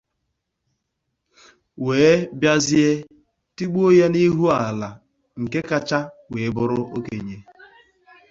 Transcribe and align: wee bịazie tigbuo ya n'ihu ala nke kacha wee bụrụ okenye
wee 1.85 2.13
bịazie 2.39 2.89
tigbuo 3.55 3.89
ya 3.99 4.07
n'ihu 4.13 4.43
ala 4.65 4.89
nke 5.41 5.59
kacha 5.69 5.99
wee 6.31 6.49
bụrụ 6.55 6.79
okenye 6.95 7.37